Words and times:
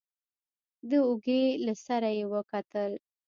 د 0.89 0.91
اوږې 1.07 1.43
له 1.65 1.73
سره 1.85 2.09
يې 2.17 2.25
وکتل. 2.33 2.91